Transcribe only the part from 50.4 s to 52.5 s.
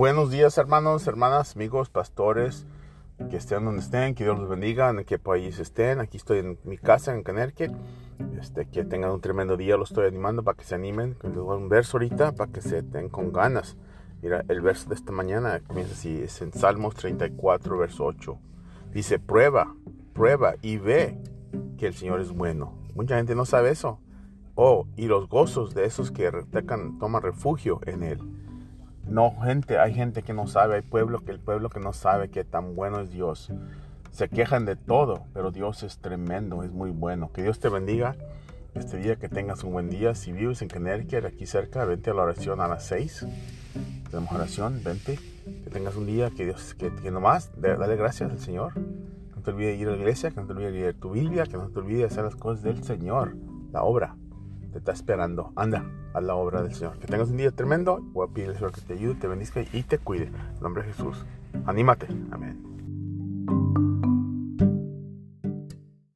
no te olvides leer tu Biblia, que no te olvides hacer las